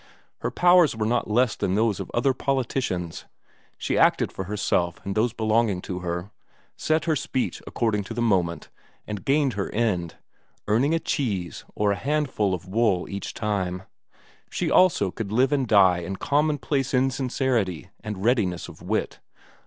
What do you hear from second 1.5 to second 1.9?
than